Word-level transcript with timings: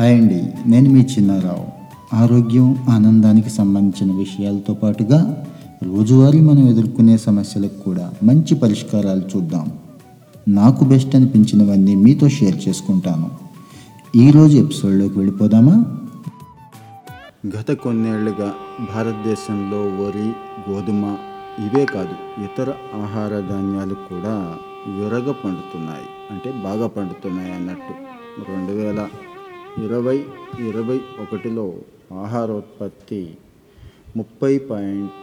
Hi 0.00 0.14
అండి. 0.14 0.52
నేను 0.66 0.90
మీ 0.90 1.00
చిన్నారావు. 1.00 1.64
ఆరోగ్యం 2.16 2.76
ఆనందానికి 2.88 3.50
సంబంధించిన 3.50 4.18
విషయాలతో 4.18 4.74
పాటుగా 4.74 5.44
రోజువారీ 5.82 6.40
మనం 6.40 6.68
ఎదుర్కొనే 6.68 7.16
సమస్యలకు 7.16 7.78
కూడా 7.84 8.12
మంచి 8.22 8.54
పరిష్కారాలు 8.54 9.22
చూద్దాం. 9.36 9.72
నాకు 10.48 10.84
బెస్ట్ 10.84 11.16
అనిపించినవన్నీ 11.16 11.94
మీతో 11.94 12.28
షేర్ 12.28 12.68
చేసుకుంటాను. 12.68 13.30
ఈరోజు 14.16 14.56
ఎపిసోడ్లోకి 14.56 15.18
వెళ్ళిపోదామా? 15.18 15.84
గత 17.46 17.72
కొన్నేళ్ళుగా 17.72 18.52
భారతదేశంలో 18.94 19.80
వరి 19.82 20.28
గోధుమ 20.70 21.16
ఇవే 21.58 21.84
కాదు 21.84 22.44
ఇతర 22.44 22.70
ఆహార 23.02 23.30
ధాన్యాలు 23.30 23.94
కూడా 23.94 24.54
విరగ 24.88 25.30
పండుతున్నాయి 25.44 26.08
అంటే 26.30 26.52
బాగా 26.64 26.86
పండుతున్నాయి 26.86 27.52
అన్నట్టు. 27.52 27.94
రెండు 28.52 28.72
వేల 28.72 29.06
ఇరవై 29.84 30.16
ఇరవై 30.68 30.96
ఒకటిలో 31.22 31.64
ఆహారోత్పత్తి 32.22 33.20
ముప్పై 34.16 34.58
పాయింట్ 34.58 35.18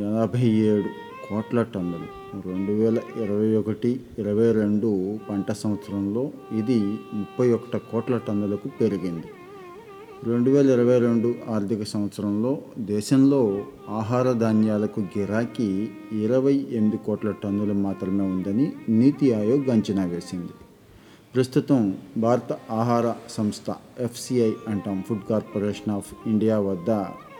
యాభై 0.00 0.48
ఏడు 0.72 0.90
కోట్ల 1.26 1.62
టన్నులు. 1.62 2.08
రెండు 2.50 2.72
వేల 2.72 2.98
ఇరవై 3.22 3.56
ఒకటి 3.56 3.90
ఇరవై 4.18 4.52
రెండు 4.52 4.90
పంట 5.30 5.52
సంవత్సరంలో 5.52 6.24
ఇది 6.60 6.78
ముప్పై 7.14 7.46
ఒకటి 7.52 7.80
కోట్ల 7.90 8.16
టన్నులకు 8.28 8.70
పెరిగింది. 8.80 9.28
రెండు 10.30 10.50
వేల 10.50 10.70
ఇరవై 10.70 10.98
రెండు 10.98 11.34
ఆర్థిక 11.56 11.82
సంవత్సరంలో 11.82 12.58
దేశంలో 12.94 13.42
ఆహార 14.00 14.32
ధాన్యాలకు 14.32 15.00
గిరాకీ 15.00 15.70
ఇరవై 16.24 16.56
ఎనిమిది 16.70 16.96
కోట్ల 17.06 17.30
టన్నులు 17.30 17.72
మాత్రమే 17.86 18.22
ఉందని 18.22 18.72
నీతి 18.88 19.28
ఆయోగ్ 19.34 19.70
అంచనా 19.70 20.04
వేసింది. 20.04 20.52
ప్రస్తుతం 21.34 21.94
భారత 22.18 22.58
ఆహార 22.70 23.14
సంస్థ 23.30 23.74
ఎఫ్సిఐ 24.00 24.52
అంటాం 24.68 25.04
ఫుడ్ 25.08 25.24
కార్పొరేషన్ 25.30 25.94
ఆఫ్ 25.94 26.28
ఇండియా 26.28 26.58
వద్ద 26.58 26.90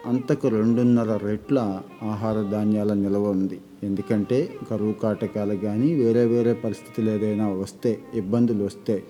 అంతకు 0.06 0.48
రెండున్నర 0.48 1.16
రెట్ల 1.16 1.80
ఆహార 2.02 2.42
ధాన్యాల 2.42 2.92
నిల్వ 2.94 3.22
ఉంది. 3.28 3.60
ఎందుకంటే 3.82 4.52
కరువు 4.70 4.92
కాటకాలు 4.92 5.54
కానీ 5.54 5.94
వేరే 5.94 6.24
వేరే 6.26 6.52
పరిస్థితులు 6.52 7.10
ఏదైనా 7.10 7.48
వస్తే 7.48 7.98
ఇబ్బందులు 8.14 8.64
వస్తే 8.64 9.02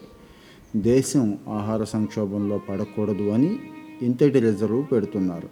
దేశం 0.77 1.38
ఆహార 1.48 1.84
సంక్షోభంలో 1.84 2.58
పడకూడదు 2.58 3.30
అని 3.30 3.58
ఇంతటి 4.02 4.40
రిజర్వ్ 4.40 4.92
పెడుతున్నారు. 4.92 5.48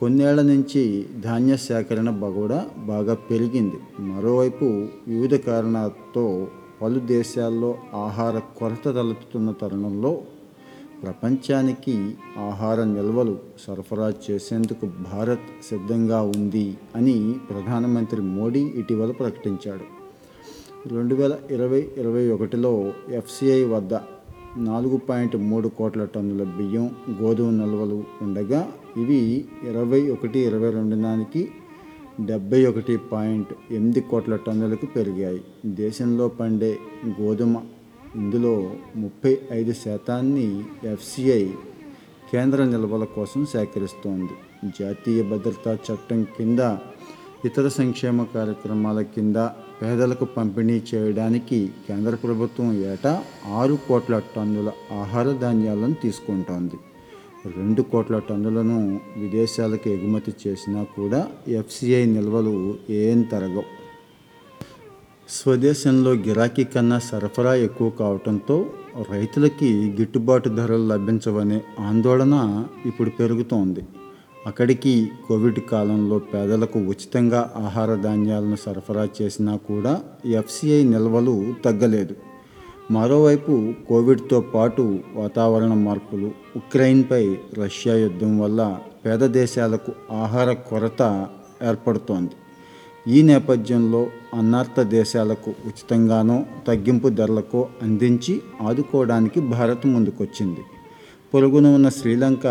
కొన్నేళ్ళ 0.00 0.40
నుంచి 0.42 1.06
ధాన్య 1.20 1.56
సేకరణ 1.56 2.10
కూడా 2.26 2.70
బాగా 2.78 3.14
పెరిగింది. 3.14 3.76
మరోవైపు 4.00 4.64
వివిధ 5.08 5.34
కారణాలతో 5.34 6.48
పలు 6.82 7.00
దేశాల్లో 7.00 7.78
ఆహార 7.94 8.38
కొరత 8.38 8.84
తలెత్తుతున్న 8.84 9.50
తరుణంలో 9.50 10.22
ప్రపంచానికి 11.02 12.14
ఆహార 12.38 12.84
నిల్వలు 12.84 13.38
సరఫరా 13.66 14.12
చేసేందుకు 14.30 14.86
భారత్ 14.86 15.48
సిద్ధంగా 15.68 16.22
ఉంది 16.22 16.76
అని 16.96 17.34
ప్రధానమంత్రి 17.50 18.22
మోడీ 18.22 18.60
ఇటీవల 18.60 19.10
ప్రకటించాడు. 19.10 19.86
రెండు 20.94 21.14
వేల 21.14 21.38
ఇరవై 21.50 21.88
ఇరవై 21.98 22.30
ఒకటిలో 22.30 22.92
ఎఫ్సిఐ 23.10 23.64
వద్ద 23.64 23.94
నాలుగు 24.56 24.96
పాయింట్ 24.96 25.36
మూడు 25.36 25.68
కోట్ల 25.68 26.04
టన్నుల 26.04 26.44
బియ్యం 26.44 26.90
గోధుమ 27.22 27.50
నిల్వలు 27.50 28.04
ఉండగా 28.22 28.72
ఇవి 28.96 29.44
ఇరవై 29.62 30.10
ఒకటి 30.10 30.38
ఇరవై 30.38 30.70
రెండు 30.70 30.96
నానికి 30.96 31.48
డెబ్బై 32.26 32.66
ఒకటి 32.66 32.96
పాయింట్ 32.96 33.72
ఎనిమిది 33.72 34.00
కోట్ల 34.00 34.36
టన్నులకు 34.36 34.86
పెరిగాయి. 34.86 35.40
దేశంలో 35.66 36.28
పండే 36.28 36.78
గోధుమ 37.20 37.60
ఇందులో 38.16 38.70
ముప్పై 38.96 39.38
ఐదు 39.52 39.72
శాతాన్ని 39.72 40.64
ఎఫ్సిఐ 40.84 41.48
కేంద్ర 42.32 42.64
నిల్వల 42.64 43.04
కోసం 43.04 43.46
సేకరిస్తోంది. 43.46 44.32
జాతీయ 44.80 45.22
భద్రతా 45.22 45.72
చట్టం 45.74 46.22
కింద 46.22 46.58
ఇతర 47.44 47.68
సంక్షేమ 47.68 48.24
కార్యక్రమాల 48.24 49.00
కింద 49.00 49.36
పేదలకు 49.82 50.24
పంపిణీ 50.24 50.82
చేయడానికి 50.94 51.70
కేంద్ర 51.88 52.14
ప్రభుత్వం 52.14 52.72
ఏటా 52.72 53.24
ఆరు 53.46 53.78
కోట్ల 53.88 54.22
టన్నుల 54.36 54.72
ఆహార 54.92 55.32
ధాన్యాలను 55.32 55.94
తీసుకుంటోంది. 55.94 56.78
రెండు 57.46 57.82
కోట్ల 57.82 58.18
టన్నులను 58.18 59.00
విదేశాలకు 59.16 59.88
ఎగుమతి 59.88 60.32
చేసినా 60.46 60.82
కూడా 60.82 61.28
ఎఫ్సిఐ 61.48 62.04
నిల్వలు 62.04 62.78
ఏం 62.90 63.22
తరగవు. 63.22 63.62
స్వదేశంలో 65.28 66.10
గిరాకీ 66.10 66.64
కన్నా 66.64 66.98
సరఫరా 66.98 67.54
ఎక్కువ 67.54 67.90
కావడంతో 67.90 68.66
రైతులకి 69.10 69.96
గిట్టుబాటు 70.00 70.48
ధరలు 70.48 70.86
లభించవనే 70.86 71.62
ఆందోళన 71.80 72.66
ఇప్పుడు 72.86 73.10
పెరుగుతోంది. 73.10 73.82
అక్కడికి 74.46 75.10
కోవిడ్ 75.28 75.60
కాలంలో 75.60 76.18
పేదలకు 76.18 76.78
ఉచితంగా 76.78 77.52
ఆహార 77.56 77.94
ధాన్యాలను 77.94 78.56
సరఫరా 78.56 79.08
చేసినా 79.22 79.56
కూడా 79.56 80.02
ఎఫ్సిఐ 80.26 80.82
నిల్వలు 80.82 81.54
తగ్గలేదు. 81.64 82.29
మరోవైపు 82.90 83.74
కోవిడ్తో 83.88 84.40
పాటు 84.40 85.00
వాతావరణ 85.14 85.74
మార్పులు 85.74 86.30
ఉక్రెయిన్పై 86.56 87.24
రష్యా 87.58 87.94
యుద్ధం 87.94 88.38
వల్ల 88.38 88.60
పేద 89.06 89.18
దేశాలకు 89.18 89.92
ఆహార 90.12 90.52
కొరత 90.52 91.02
ఏర్పడుతోంది. 91.62 92.34
ఈ 93.08 93.22
నేపథ్యంలో 93.22 94.06
అన్నార్థ 94.34 94.80
దేశాలకు 94.80 95.50
ఉచితంగానో 95.50 96.46
తగ్గింపు 96.68 97.08
ధరలకో 97.08 97.68
అందించి 97.82 98.42
ఆదుకోవడానికి 98.60 99.40
భారత్ 99.40 99.86
ముందుకొచ్చింది. 99.86 100.64
పొరుగున 101.34 101.66
ఉన్న 101.68 101.88
శ్రీలంక 101.88 102.46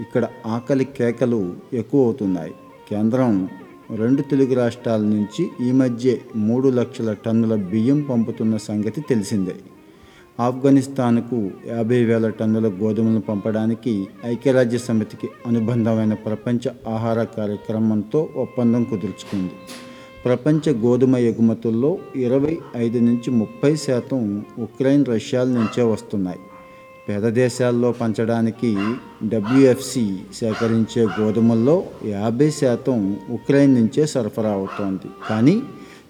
ఇక్కడ 0.00 0.28
ఆకలి 0.46 0.84
కేకలు 0.84 1.40
ఎక్కువ 1.72 2.04
అవుతున్నాయి 2.04 2.54
కేంద్రం 2.90 3.48
రెండు 3.96 4.22
తెలుగు 4.22 4.54
రాష్ట్రాల 4.54 5.00
నుంచి 5.00 5.68
ఈ 5.68 5.72
మధ్య 5.72 6.16
మూడు 6.36 6.68
లక్షల 6.68 7.12
టన్నుల 7.12 7.54
బియ్యం 7.54 8.02
పంపుతున్న 8.02 8.56
సంగతి 8.56 9.00
తెలిసిందే. 9.00 9.54
ఆఫ్ఘనిస్తాన్కు 10.40 11.50
యాభై 11.66 12.04
వేల 12.04 12.28
టన్నుల 12.28 12.68
గోధుమలను 12.68 13.20
పంపడానికి 13.20 14.08
ఐక్యరాజ్య 14.24 14.78
సమితికి 14.78 15.28
అనుబంధమైన 15.46 16.14
ప్రపంచ 16.14 16.58
ఆహార 16.88 17.22
కార్యక్రమంతో 17.22 18.28
ఒప్పందం 18.36 18.84
కుదుర్చుకుంది. 18.84 19.52
ప్రపంచ 20.24 20.70
గోధుమ 20.70 21.16
ఎగుమతుల్లో 21.16 21.98
ఇరవై 22.16 22.58
ఐదు 22.76 22.98
నుంచి 22.98 23.30
ముప్పై 23.30 23.76
శాతం 23.76 24.44
ఉక్రెయిన్ 24.58 25.06
రష్యాల 25.06 25.46
నుంచే 25.46 25.82
వస్తున్నాయి. 25.82 26.38
పేద 27.08 27.22
దేశాల్లో 27.22 27.92
పంచడానికి 27.92 28.76
డబ్ల్యూఎఫ్సి 29.28 30.18
సేకరించే 30.34 31.08
గోధుమల్లో 31.20 31.82
యాభై 32.04 32.50
శాతం 32.50 33.16
ఉక్రెయిన్ 33.30 33.74
నుంచే 33.74 34.06
సరఫరా 34.06 34.50
అవుతోంది. 34.50 35.10
కానీ 35.30 35.62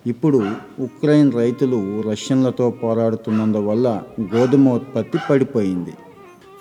ఇప్పుడు 0.06 0.50
ఉక్రెయిన్ 0.80 1.32
రైతులు 1.32 2.02
రష్యన్లతో 2.10 2.70
పోరాడుతున్నందువల్ల 2.70 4.02
గోధుమ 4.36 4.68
ఉత్పత్తి 4.68 5.18
పడిపోయింది. 5.30 5.92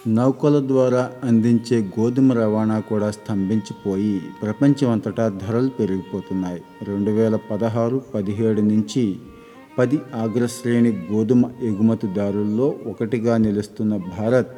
నౌకల 0.08 0.68
ద్వారా 0.68 1.10
అందించే 1.24 1.78
గోధుమ 2.00 2.34
రవాణా 2.34 2.80
కూడా 2.80 3.12
స్తంభించిపోయి 3.12 4.22
ప్రపంచమంతటా 4.42 5.28
ధరలు 5.30 5.70
పెరిగిపోతున్నాయి. 5.70 6.62
రెండు 6.84 7.12
వేల 7.12 7.36
పదహారు 7.36 8.02
పదిహేడు 8.16 8.62
నుంచి 8.62 9.16
పది 9.80 10.00
అగ్రశ్రేణి 10.22 10.92
గోధుమ 11.12 11.44
ఎగుమతిదారుల్లో 11.64 12.76
ఒకటిగా 12.88 13.38
నిలుస్తున్న 13.38 13.98
భారత్ 13.98 14.52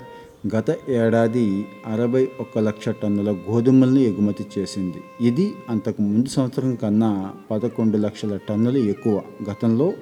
గత 0.55 0.75
ఏడాది 0.89 1.65
అరవై 1.87 2.27
ఒక్క 2.39 2.59
లక్ష 2.59 2.89
టన్నుల 2.89 3.31
గోధుమలను 3.31 3.99
ఎగుమతి 3.99 4.45
చేసింది. 4.57 5.27
ఇది 5.27 5.53
అంతకు 5.69 6.01
ముందు 6.01 6.29
సంవత్సరం 6.29 6.75
కన్నా 6.75 7.31
పదకొండు 7.51 7.97
లక్షల 7.97 8.39
టన్నులు 8.49 8.77
ఎక్కువ. 8.77 9.21
గతంలో 9.49 9.93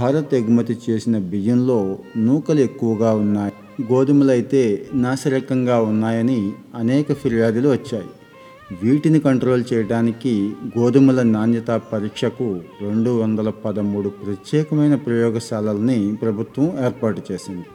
భారత్ 0.00 0.34
ఎగుమతి 0.34 0.78
చేసిన 0.90 1.18
బియ్యంలో 1.18 1.98
నూకలు 2.16 2.60
ఎక్కువగా 2.60 3.14
ఉన్నాయి. 3.14 3.52
గోధుమలు 3.92 4.30
అయితే 4.30 4.86
నాసిరకంగా 4.94 5.80
ఉన్నాయని 5.80 6.52
అనేక 6.74 7.12
ఫిర్యాదులు 7.12 7.68
వచ్చాయి. 7.68 8.08
వీటిని 8.72 9.20
కంట్రోల్ 9.20 9.64
చేయడానికి 9.72 10.52
గోధుమల 10.78 11.22
నాణ్యత 11.22 11.82
పరీక్షకు 11.92 12.60
రెండు 12.82 13.10
వందల 13.10 13.50
పదమూడు 13.50 14.08
ప్రత్యేకమైన 14.08 14.94
ప్రయోగశాలల్ని 14.94 16.16
ప్రభుత్వం 16.16 16.84
ఏర్పాటు 16.84 17.22
చేసింది. 17.32 17.66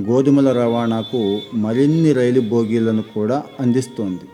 గోధుమల 0.00 0.52
రవాణాకు 0.52 1.40
మరిన్ని 1.54 2.12
రైలు 2.12 2.40
బోగీలను 2.40 3.02
కూడా 3.02 3.42
అందిస్తోంది. 3.60 4.26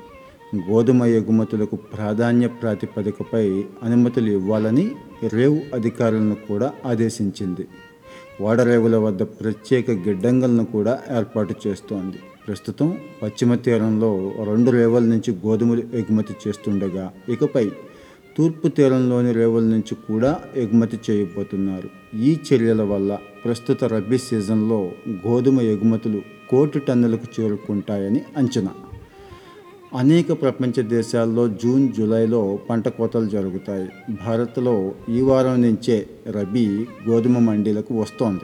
గోధుమ 0.71 1.05
ఎగుమతులకు 1.05 1.77
ప్రాధాన్య 1.77 2.47
ప్రాతిపదికపై 2.47 3.65
అనుమతులు 3.83 4.31
ఇవ్వాలని 4.31 4.91
రేవు 5.33 5.61
అధికారులను 5.75 6.35
కూడా 6.35 6.73
ఆదేశించింది. 6.87 7.69
ఓడరేవుల 8.43 8.97
వద్ద 8.97 9.23
ప్రత్యేక 9.23 9.91
గిడ్డంగులను 9.91 10.65
కూడా 10.65 10.99
ఏర్పాటు 11.17 11.55
చేస్తోంది. 11.67 12.19
ప్రస్తుతం 12.47 12.99
పశ్చిమ 13.23 13.55
తీరంలో 13.55 14.33
రెండు 14.45 14.71
రేవుల 14.71 15.03
నుంచి 15.03 15.35
గోధుమలు 15.35 15.83
ఎగుమతి 15.95 16.35
చేస్తుండగా 16.49 17.13
ఇకపై 17.29 17.71
తూర్పు 18.39 18.69
తీరంలోని 18.69 19.33
రేవుల 19.33 19.63
నుంచి 19.63 19.95
కూడా 19.95 20.41
ఎగుమతి 20.57 20.99
చేయబోతున్నారు. 21.11 22.17
ఈ 22.17 22.39
చర్యల 22.53 22.83
వల్ల 22.83 23.19
ప్రస్తుత 23.45 23.85
రబీ 23.85 24.19
సీజన్లో 24.19 24.91
గోధుమ 25.11 25.61
ఎగుమతులు 25.61 26.23
కోటి 26.51 26.79
టన్నులకు 26.79 27.43
చేరుకుంటాయని 27.43 28.21
అంచనా. 28.37 28.75
అనేక 29.99 30.41
ప్రపంచ 30.43 30.83
దేశాల్లో 30.83 31.49
జూన్ 31.49 31.93
జూలైలో 31.93 32.59
పంట 32.71 32.89
కోతలు 32.89 33.27
జరుగుతాయి. 33.27 33.89
భారత్లో 34.27 34.93
ఈ 35.09 35.21
వారం 35.21 35.63
నుంచే 35.63 36.07
రబీ 36.31 36.87
గోధుమ 37.09 37.39
మండీలకు 37.39 38.01
వస్తోంది. 38.01 38.41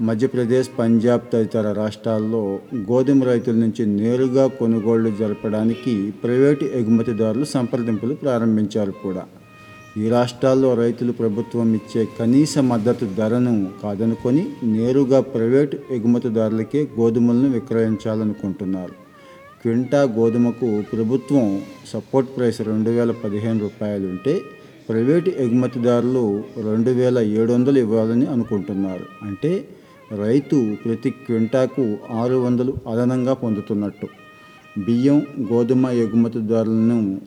మధ్యప్రదేశ్ 0.00 0.68
పంజాబ్ 0.78 1.22
తదితర 1.32 1.72
రాష్ట్రాల్లో 1.72 2.58
గోధుమ 2.74 3.24
రైతుల 3.24 3.54
నుంచి 3.54 3.86
నేరుగా 3.86 4.46
కొనుగోళ్ళు 4.46 5.10
జరపడానికి 5.20 6.12
ప్రైవేటు 6.24 6.64
ఎగుమతిదారులు 6.64 7.44
సంప్రదింపులు 7.44 8.14
ప్రారంభించారు 8.14 8.90
కూడా. 8.90 9.24
ఈ 9.98 10.08
రాష్ట్రాల్లో 10.08 10.74
రైతులు 10.74 11.12
ప్రభుత్వం 11.12 11.74
ఇచ్చే 11.74 12.08
కనీస 12.18 12.58
మద్దతు 12.58 13.04
ధరను 13.16 13.72
కాదనుకొని 13.82 14.46
నేరుగా 14.62 15.20
ప్రైవేటు 15.20 15.78
ఎగుమతిదారులకే 15.90 16.88
గోధుమలను 16.98 17.48
విక్రయించాలనుకుంటున్నారు. 17.48 18.92
క్వింటా 19.62 20.02
గోధుమకు 20.02 20.82
ప్రభుత్వం 20.92 21.62
సపోర్ట్ 21.92 22.36
ప్రైస్ 22.36 22.60
రెండు 22.60 22.90
వేల 22.90 23.10
పదిహేను 23.10 23.60
రూపాయలు 23.60 24.06
ఉంటే 24.06 24.40
ప్రైవేటు 24.88 25.30
ఎగుమతిదారులు 25.38 26.44
రెండు 26.64 26.90
వేల 26.90 27.18
ఏడు 27.18 27.52
వందలు 27.52 27.78
ఇవ్వాలని 27.78 28.26
అనుకుంటున్నారు. 28.26 29.06
అంటే 29.22 29.68
రైతు 30.12 30.76
ప్రతి 30.84 31.10
క్వింటాకు 31.10 31.96
ఆరు 32.10 32.34
వందలు 32.34 32.74
అదనంగా 32.92 33.32
పొందుతున్నట్టు. 33.32 34.08
బియ్యం 34.78 35.26
గోధుమ 35.52 35.86
ఎగుమతిదారులను 35.86 37.20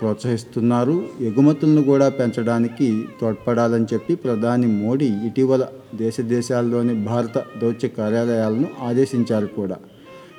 ప్రోత్సహిస్తున్నారు. 0.00 1.06
ఎగుమతులను 1.20 1.82
కూడా 1.82 2.08
పెంచడానికి 2.08 3.04
తోడ్పడాలని 3.20 3.86
చెప్పి 3.94 4.14
ప్రధాని 4.14 4.66
మోడీ 4.66 5.06
ఇటీవల 5.06 5.66
దేశ 5.94 6.20
దేశాల్లోని 6.20 7.04
భారత 7.04 7.38
దౌత్య 7.38 7.88
కార్యాలయాలను 7.88 8.68
ఆదేశించారు 8.82 9.46
కూడా. 9.46 9.76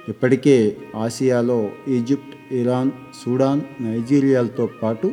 ఇప్పటికే 0.10 0.78
ఆసియాలో 0.96 1.70
ఈజిప్ట్ 1.88 2.54
ఇరాన్ 2.54 2.92
సూడాన్ 3.26 3.62
నైజీరియాలతో 3.82 4.70
పాటు 4.84 5.12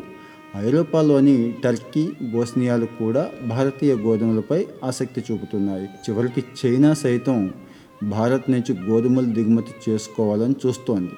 ఐరోపాలోని 0.57 1.55
టర్కీ 1.65 2.11
బోస్నియాలు 2.23 2.87
కూడా 2.87 3.31
భారతీయ 3.47 3.95
గోధుమలపై 3.95 4.67
ఆసక్తి 4.85 5.25
చూపుతున్నాయి. 5.31 5.87
చివరికి 5.87 6.45
చైనా 6.61 6.95
సైతం 6.95 7.51
భారత్ 8.03 8.51
నుంచి 8.51 8.73
గోధుమలు 8.91 9.27
దిగుమతి 9.27 9.91
చేసుకోవాలని 9.91 10.55
చూస్తోంది. 10.67 11.11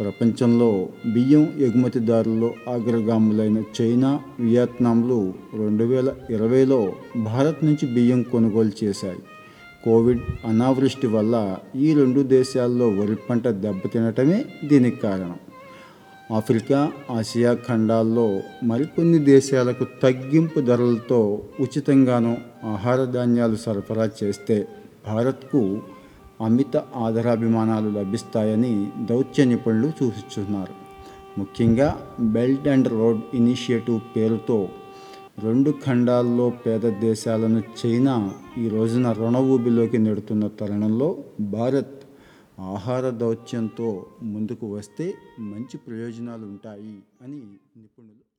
ప్రపంచంలో 0.00 0.88
బియ్యం 1.06 1.52
ఎగుమతిదారుల్లో 1.58 2.54
అగ్రగాములైన 2.68 3.62
చైనా 3.80 4.20
వియత్నాంలు 4.40 5.34
రెండు 5.58 5.84
వేల 5.84 6.12
ఇరవైలో 6.30 6.92
భారత్ 7.16 7.64
నుంచి 7.64 7.94
బియ్యం 7.94 8.22
కొనుగోలు 8.22 8.84
చేశాయి. 8.84 9.18
కోవిడ్ 9.84 10.20
అనావృష్టి 10.46 11.06
వల్ల 11.06 11.56
ఈ 11.76 11.94
రెండు 11.94 12.20
దేశాల్లో 12.20 12.88
వరి 12.88 13.16
పంట 13.30 13.48
దెబ్బతినటమే 13.48 14.44
దీనికి 14.64 14.96
కారణం. 14.96 15.36
ఆఫ్రికా 16.32 16.92
ఆసియా 17.10 17.54
ఖండాల్లో 17.54 18.42
మరికొన్ని 18.64 19.18
దేశాలకు 19.18 19.86
తగ్గింపు 20.02 20.60
ధరలతో 20.60 21.42
ఉచితంగానూ 21.60 22.36
ఆహార 22.66 23.04
ధాన్యాలు 23.04 23.56
సరఫరా 23.56 24.10
చేస్తే 24.22 24.68
భారత్కు 25.06 25.82
అమిత 26.40 26.76
ఆదరాభిమానాలు 26.76 27.90
లభిస్తాయని 27.90 28.90
దౌత్య 29.10 29.44
నిపుణులు 29.44 29.92
సూచిస్తున్నారు. 30.00 30.74
ముఖ్యంగా 31.38 32.00
బెల్ట్ 32.20 32.68
అండ్ 32.68 32.88
రోడ్ 32.88 33.20
ఇనిషియేటివ్ 33.34 34.00
పేరుతో 34.16 34.68
రెండు 35.44 35.74
ఖండాల్లో 35.86 36.50
పేద 36.66 36.84
దేశాలను 37.00 37.62
చైనా 37.80 38.30
ఈ 38.58 38.68
రోజున 38.68 39.12
రుణ 39.12 39.36
ఊబిలోకి 39.36 39.98
నెడుతున్న 39.98 40.46
తరుణంలో 40.46 41.16
భారత్ 41.40 42.01
ఆహార 42.58 43.10
దౌత్యంతో 43.10 44.06
ముందుకు 44.22 44.66
వస్తే 44.66 45.14
మంచి 45.38 45.76
ప్రయోజనాలు 45.78 46.44
ఉంటాయి 46.46 47.02
అని 47.22 47.40
నిపుణులు. 47.76 48.31